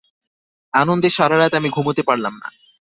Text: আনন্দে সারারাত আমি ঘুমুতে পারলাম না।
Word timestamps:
আনন্দে 0.73 1.09
সারারাত 1.09 1.53
আমি 1.55 1.69
ঘুমুতে 1.69 2.01
পারলাম 2.03 2.33
না। 2.41 2.47